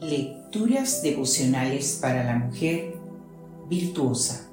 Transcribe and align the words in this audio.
Lecturas 0.00 1.02
devocionales 1.02 1.98
para 2.00 2.22
la 2.22 2.38
mujer 2.38 2.94
virtuosa. 3.68 4.48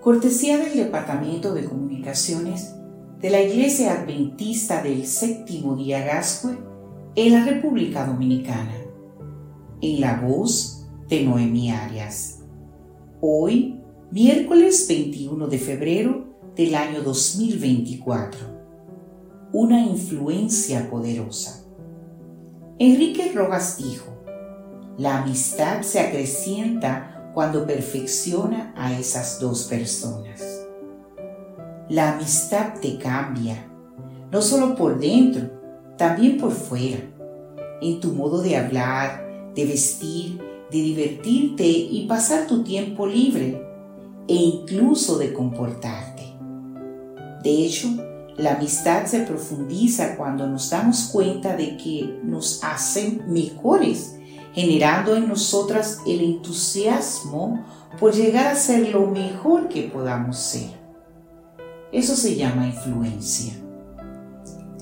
Cortesía 0.00 0.56
del 0.56 0.74
Departamento 0.74 1.52
de 1.52 1.66
Comunicaciones 1.66 2.74
de 3.20 3.28
la 3.28 3.42
Iglesia 3.42 3.92
Adventista 3.92 4.82
del 4.82 5.06
Séptimo 5.06 5.76
Día 5.76 6.02
Gascue 6.02 6.56
en 7.14 7.32
la 7.34 7.44
República 7.44 8.06
Dominicana. 8.06 8.74
En 9.82 10.00
la 10.00 10.18
voz 10.22 10.86
de 11.08 11.24
Noemi 11.24 11.70
Arias. 11.70 12.40
Hoy, 13.20 13.80
miércoles 14.10 14.86
21 14.88 15.46
de 15.46 15.58
febrero 15.58 16.24
del 16.56 16.74
año 16.74 17.02
2024. 17.02 18.38
Una 19.52 19.84
influencia 19.84 20.88
poderosa. 20.88 21.66
Enrique 22.78 23.30
Rojas 23.34 23.76
dijo, 23.76 24.11
la 24.98 25.22
amistad 25.22 25.82
se 25.82 26.00
acrecienta 26.00 27.30
cuando 27.34 27.66
perfecciona 27.66 28.74
a 28.76 28.98
esas 28.98 29.40
dos 29.40 29.64
personas. 29.64 30.42
La 31.88 32.12
amistad 32.12 32.74
te 32.80 32.98
cambia, 32.98 33.66
no 34.30 34.42
solo 34.42 34.74
por 34.74 34.98
dentro, 34.98 35.50
también 35.96 36.38
por 36.38 36.52
fuera, 36.52 36.98
en 37.80 38.00
tu 38.00 38.12
modo 38.12 38.42
de 38.42 38.56
hablar, 38.56 39.52
de 39.54 39.66
vestir, 39.66 40.38
de 40.70 40.78
divertirte 40.78 41.66
y 41.66 42.06
pasar 42.06 42.46
tu 42.46 42.62
tiempo 42.62 43.06
libre 43.06 43.62
e 44.28 44.34
incluso 44.34 45.18
de 45.18 45.32
comportarte. 45.32 46.22
De 47.42 47.50
hecho, 47.50 47.88
la 48.36 48.54
amistad 48.54 49.04
se 49.06 49.20
profundiza 49.20 50.16
cuando 50.16 50.46
nos 50.46 50.70
damos 50.70 51.10
cuenta 51.12 51.56
de 51.56 51.76
que 51.76 52.20
nos 52.24 52.62
hacen 52.64 53.24
mejores, 53.28 54.16
generando 54.52 55.16
en 55.16 55.28
nosotras 55.28 55.98
el 56.06 56.20
entusiasmo 56.20 57.64
por 57.98 58.12
llegar 58.12 58.46
a 58.46 58.56
ser 58.56 58.88
lo 58.88 59.06
mejor 59.06 59.68
que 59.68 59.82
podamos 59.82 60.36
ser. 60.36 60.70
Eso 61.92 62.16
se 62.16 62.36
llama 62.36 62.66
influencia. 62.66 63.54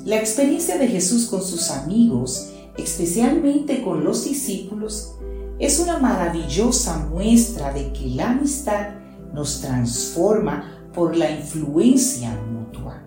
La 0.05 0.17
experiencia 0.17 0.79
de 0.79 0.89
Jesús 0.89 1.27
con 1.27 1.43
sus 1.43 1.71
amigos, 1.71 2.51
especialmente 2.79 3.83
con 3.83 4.05
los 4.05 4.25
discípulos, 4.25 5.17
es 5.59 5.79
una 5.79 5.99
maravillosa 5.99 7.07
muestra 7.11 7.73
de 7.73 7.93
que 7.93 8.07
la 8.07 8.31
amistad 8.31 8.95
nos 9.35 9.61
transforma 9.61 10.89
por 10.95 11.17
la 11.17 11.31
influencia 11.31 12.31
mutua. 12.51 13.03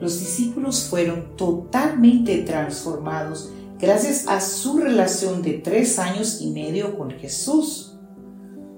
Los 0.00 0.20
discípulos 0.20 0.84
fueron 0.90 1.36
totalmente 1.36 2.42
transformados 2.42 3.50
gracias 3.78 4.26
a 4.28 4.40
su 4.40 4.78
relación 4.78 5.42
de 5.42 5.54
tres 5.54 5.98
años 5.98 6.40
y 6.40 6.50
medio 6.50 6.96
con 6.96 7.10
Jesús. 7.10 7.98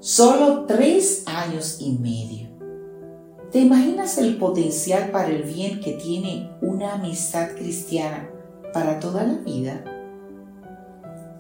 Solo 0.01 0.65
tres 0.67 1.25
años 1.27 1.79
y 1.81 1.93
medio. 1.99 2.49
¿Te 3.51 3.61
imaginas 3.61 4.19
el 4.19 4.37
potencial 4.37 5.11
para 5.11 5.29
el 5.29 5.43
bien 5.43 5.81
que 5.81 5.93
tiene 5.93 6.51
una 6.61 6.95
amistad 6.95 7.53
cristiana 7.57 8.29
para 8.73 9.01
toda 9.01 9.25
la 9.25 9.39
vida? 9.39 9.85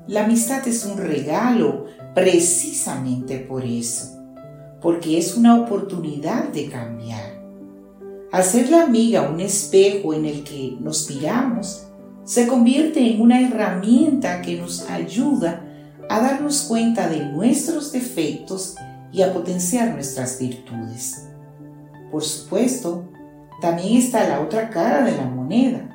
La 0.06 0.24
amistad 0.24 0.66
es 0.66 0.86
un 0.86 0.96
regalo 0.96 1.84
precisamente 2.14 3.38
por 3.38 3.64
eso 3.64 4.18
porque 4.80 5.18
es 5.18 5.36
una 5.36 5.60
oportunidad 5.60 6.48
de 6.48 6.68
cambiar. 6.68 7.38
Hacer 8.30 8.70
la 8.70 8.84
amiga 8.84 9.28
un 9.28 9.40
espejo 9.40 10.14
en 10.14 10.24
el 10.24 10.44
que 10.44 10.76
nos 10.80 11.10
miramos 11.10 11.87
se 12.28 12.46
convierte 12.46 13.10
en 13.10 13.22
una 13.22 13.40
herramienta 13.40 14.42
que 14.42 14.60
nos 14.60 14.90
ayuda 14.90 15.64
a 16.10 16.20
darnos 16.20 16.60
cuenta 16.64 17.08
de 17.08 17.24
nuestros 17.24 17.90
defectos 17.90 18.76
y 19.10 19.22
a 19.22 19.32
potenciar 19.32 19.94
nuestras 19.94 20.38
virtudes. 20.38 21.26
Por 22.12 22.22
supuesto, 22.22 23.08
también 23.62 23.96
está 23.96 24.28
la 24.28 24.42
otra 24.42 24.68
cara 24.68 25.06
de 25.06 25.16
la 25.16 25.24
moneda. 25.24 25.88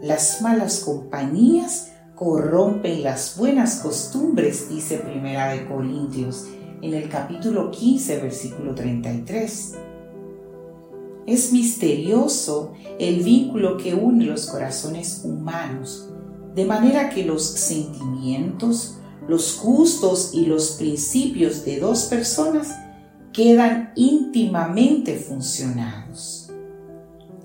Las 0.00 0.40
malas 0.40 0.80
compañías 0.80 1.92
corrompen 2.14 3.02
las 3.02 3.36
buenas 3.36 3.80
costumbres, 3.80 4.70
dice 4.70 4.96
Primera 4.96 5.52
de 5.52 5.66
Corintios 5.66 6.46
en 6.80 6.94
el 6.94 7.10
capítulo 7.10 7.70
15, 7.70 8.20
versículo 8.20 8.74
33. 8.74 9.76
Es 11.26 11.52
misterioso 11.52 12.72
el 12.98 13.22
vínculo 13.22 13.76
que 13.76 13.94
une 13.94 14.24
los 14.24 14.46
corazones 14.46 15.22
humanos, 15.24 16.08
de 16.54 16.64
manera 16.64 17.10
que 17.10 17.24
los 17.24 17.44
sentimientos, 17.44 18.98
los 19.28 19.60
gustos 19.62 20.30
y 20.34 20.46
los 20.46 20.72
principios 20.72 21.64
de 21.64 21.78
dos 21.78 22.04
personas 22.04 22.68
quedan 23.32 23.92
íntimamente 23.94 25.16
funcionados. 25.16 26.50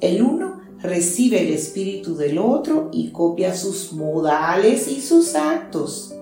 El 0.02 0.22
uno 0.22 0.62
recibe 0.80 1.42
el 1.42 1.54
espíritu 1.54 2.16
del 2.16 2.38
otro 2.38 2.90
y 2.92 3.12
copia 3.12 3.56
sus 3.56 3.94
modales 3.94 4.88
y 4.88 5.02
sus 5.02 5.36
actos. 5.36 6.16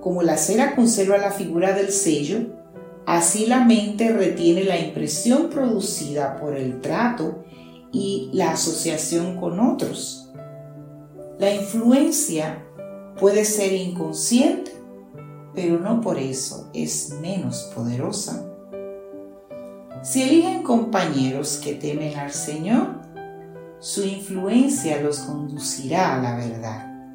Como 0.00 0.22
la 0.22 0.36
cera 0.36 0.76
conserva 0.76 1.18
la 1.18 1.32
figura 1.32 1.74
del 1.74 1.90
sello, 1.90 2.55
así 3.06 3.46
la 3.46 3.64
mente 3.64 4.12
retiene 4.12 4.64
la 4.64 4.78
impresión 4.78 5.48
producida 5.48 6.36
por 6.38 6.56
el 6.56 6.80
trato 6.80 7.44
y 7.92 8.30
la 8.32 8.52
asociación 8.52 9.36
con 9.36 9.60
otros. 9.60 10.30
La 11.38 11.54
influencia 11.54 12.64
puede 13.18 13.44
ser 13.44 13.72
inconsciente, 13.72 14.72
pero 15.54 15.78
no 15.78 16.00
por 16.00 16.18
eso 16.18 16.68
es 16.74 17.14
menos 17.20 17.70
poderosa. 17.74 18.44
Si 20.02 20.22
eligen 20.22 20.62
compañeros 20.62 21.60
que 21.62 21.74
temen 21.74 22.18
al 22.18 22.32
Señor, 22.32 23.00
su 23.78 24.04
influencia 24.04 25.00
los 25.00 25.20
conducirá 25.20 26.16
a 26.16 26.22
la 26.22 26.36
verdad, 26.36 27.12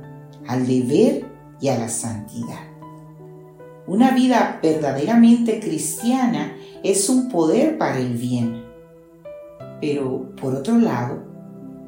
al 0.48 0.66
deber 0.66 1.26
y 1.60 1.68
a 1.70 1.78
la 1.78 1.90
santidad. 1.90 2.71
Una 3.92 4.12
vida 4.12 4.58
verdaderamente 4.64 5.60
cristiana 5.60 6.56
es 6.82 7.10
un 7.10 7.28
poder 7.28 7.78
para 7.78 8.00
el 8.00 8.14
bien. 8.14 8.64
Pero, 9.82 10.34
por 10.38 10.56
otro 10.56 10.78
lado, 10.78 11.26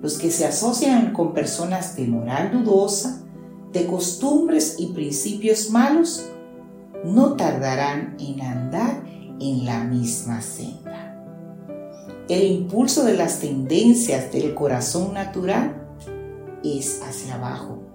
los 0.02 0.18
que 0.18 0.30
se 0.30 0.46
asocian 0.46 1.14
con 1.14 1.34
personas 1.34 1.96
de 1.96 2.06
moral 2.08 2.52
dudosa, 2.52 3.24
de 3.72 3.88
costumbres 3.88 4.76
y 4.80 4.88
principios 4.88 5.70
malos, 5.70 6.30
no 7.06 7.38
tardarán 7.38 8.18
en 8.20 8.42
andar 8.42 9.02
en 9.40 9.64
la 9.64 9.86
misma 9.86 10.42
senda. 10.42 11.24
El 12.28 12.44
impulso 12.52 13.06
de 13.06 13.14
las 13.14 13.40
tendencias 13.40 14.30
del 14.34 14.54
corazón 14.54 15.14
natural 15.14 15.88
es 16.66 17.02
hacia 17.02 17.36
abajo 17.36 17.93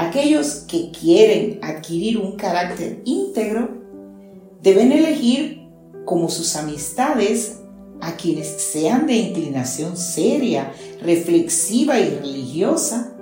Aquellos 0.00 0.64
que 0.66 0.90
quieren 0.92 1.58
adquirir 1.62 2.16
un 2.16 2.34
carácter 2.36 3.02
íntegro 3.04 3.68
deben 4.62 4.92
elegir 4.92 5.68
como 6.06 6.30
sus 6.30 6.56
amistades 6.56 7.60
a 8.00 8.12
quienes 8.12 8.46
sean 8.46 9.06
de 9.06 9.16
inclinación 9.16 9.98
seria, 9.98 10.72
reflexiva 11.02 12.00
y 12.00 12.16
religiosa. 12.16 13.12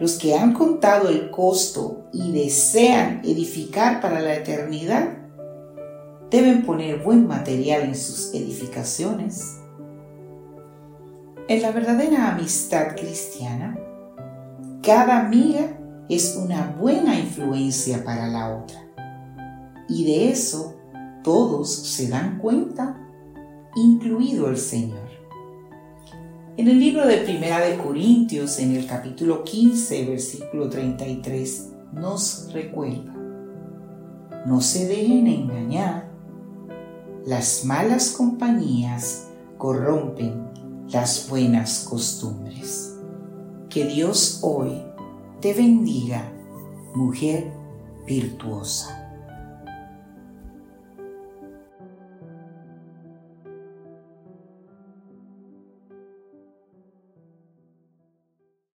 Los 0.00 0.14
que 0.14 0.34
han 0.34 0.54
contado 0.54 1.10
el 1.10 1.30
costo 1.30 2.06
y 2.10 2.32
desean 2.32 3.20
edificar 3.22 4.00
para 4.00 4.20
la 4.20 4.36
eternidad 4.36 5.10
deben 6.30 6.64
poner 6.64 7.02
buen 7.02 7.26
material 7.26 7.82
en 7.82 7.94
sus 7.94 8.32
edificaciones. 8.32 9.58
En 11.48 11.60
la 11.60 11.70
verdadera 11.70 12.30
amistad 12.30 12.96
cristiana, 12.96 13.78
cada 14.84 15.20
amiga 15.20 15.78
es 16.10 16.36
una 16.36 16.76
buena 16.78 17.18
influencia 17.18 18.04
para 18.04 18.28
la 18.28 18.54
otra. 18.54 18.86
Y 19.88 20.04
de 20.04 20.30
eso 20.30 20.74
todos 21.22 21.72
se 21.72 22.08
dan 22.08 22.38
cuenta, 22.38 23.00
incluido 23.76 24.48
el 24.50 24.58
Señor. 24.58 25.08
En 26.58 26.68
el 26.68 26.78
libro 26.78 27.06
de 27.06 27.18
Primera 27.18 27.60
de 27.60 27.78
Corintios, 27.78 28.58
en 28.58 28.76
el 28.76 28.86
capítulo 28.86 29.42
15, 29.42 30.04
versículo 30.04 30.68
33, 30.68 31.70
nos 31.94 32.52
recuerda, 32.52 33.14
no 34.46 34.60
se 34.60 34.86
dejen 34.86 35.26
engañar, 35.26 36.10
las 37.24 37.64
malas 37.64 38.10
compañías 38.10 39.28
corrompen 39.56 40.46
las 40.92 41.28
buenas 41.30 41.86
costumbres. 41.88 42.93
Que 43.74 43.84
Dios 43.86 44.38
hoy 44.42 44.84
te 45.40 45.52
bendiga, 45.52 46.32
mujer 46.94 47.52
virtuosa. 48.06 49.03